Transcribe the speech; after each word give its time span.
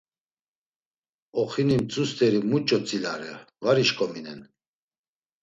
Oxini 1.41 1.75
mtzu 1.81 2.03
st̆eri 2.09 2.39
muç̌o 2.49 2.77
tzilare 2.85 3.33
var 3.63 3.77
işǩominen. 3.83 4.39